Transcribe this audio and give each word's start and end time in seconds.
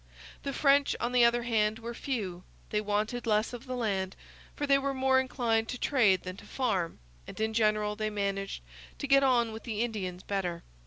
The 0.41 0.51
French, 0.51 0.95
on 0.99 1.11
the 1.11 1.23
other 1.23 1.43
hand, 1.43 1.77
were 1.77 1.93
few, 1.93 2.41
they 2.71 2.81
wanted 2.81 3.27
less 3.27 3.53
of 3.53 3.67
the 3.67 3.75
land, 3.75 4.15
for 4.55 4.65
they 4.65 4.79
were 4.79 4.95
more 4.95 5.19
inclined 5.19 5.67
to 5.69 5.77
trade 5.77 6.23
than 6.23 6.37
to 6.37 6.45
farm, 6.45 6.97
and 7.27 7.39
in 7.39 7.53
general 7.53 7.95
they 7.95 8.09
managed 8.09 8.63
to 8.97 9.05
get 9.05 9.21
on 9.21 9.51
with 9.51 9.61
the 9.61 9.81
Indians 9.83 10.23
better. 10.23 10.63